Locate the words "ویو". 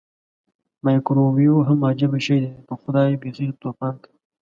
1.35-1.57